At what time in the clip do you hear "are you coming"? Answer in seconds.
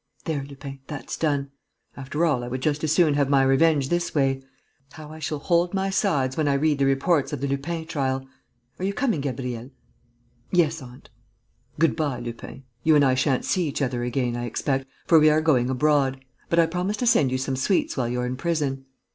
8.79-9.21